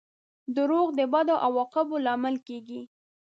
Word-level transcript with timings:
•دروغ 0.55 0.87
د 0.99 1.01
بدو 1.13 1.35
عواقبو 1.45 1.95
لامل 2.05 2.35
کیږي. 2.47 2.81